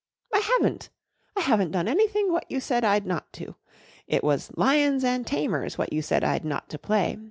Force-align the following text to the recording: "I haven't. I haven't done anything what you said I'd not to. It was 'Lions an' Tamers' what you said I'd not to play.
"I 0.33 0.39
haven't. 0.39 0.89
I 1.37 1.41
haven't 1.41 1.69
done 1.69 1.87
anything 1.87 2.31
what 2.31 2.49
you 2.49 2.59
said 2.59 2.83
I'd 2.83 3.05
not 3.05 3.31
to. 3.33 3.53
It 4.07 4.23
was 4.23 4.49
'Lions 4.57 5.03
an' 5.03 5.25
Tamers' 5.25 5.77
what 5.77 5.93
you 5.93 6.01
said 6.01 6.23
I'd 6.23 6.43
not 6.43 6.69
to 6.69 6.79
play. 6.79 7.19